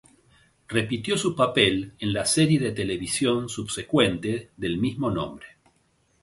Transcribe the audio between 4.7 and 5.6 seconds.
mismo nombre.